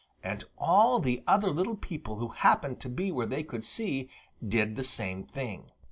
And 0.23 0.45
all 0.57 0.97
the 0.97 1.23
other 1.27 1.51
little 1.51 1.75
people 1.75 2.15
who 2.17 2.29
happened 2.29 2.79
to 2.79 2.89
be 2.89 3.11
where 3.11 3.27
they 3.27 3.43
could 3.43 3.63
see 3.63 4.09
did 4.43 4.75
the 4.75 4.83
same 4.83 5.23
thing. 5.23 5.69